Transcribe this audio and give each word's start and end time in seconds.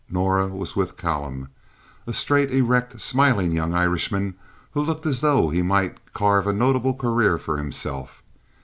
Norah 0.09 0.47
was 0.47 0.75
with 0.75 0.97
Callum, 0.97 1.49
a 2.07 2.13
straight, 2.13 2.49
erect, 2.49 2.99
smiling 2.99 3.51
young 3.51 3.75
Irishman, 3.75 4.33
who 4.71 4.81
looked 4.81 5.05
as 5.05 5.21
though 5.21 5.51
he 5.51 5.61
might 5.61 6.11
carve 6.11 6.47
a 6.47 6.53
notable 6.53 6.95
career 6.95 7.37
for 7.37 7.57
himself. 7.57 8.23